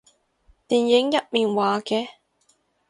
[0.67, 2.07] 電影入面話嘅